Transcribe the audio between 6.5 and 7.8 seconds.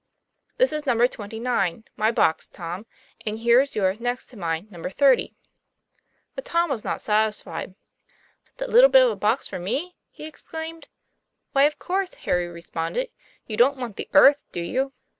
was not satisfied.'